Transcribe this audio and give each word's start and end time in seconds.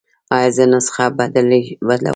ایا 0.35 0.49
زه 0.55 0.63
نسخه 0.73 1.05
بدلولی 1.17 1.61
شم؟ 1.65 2.07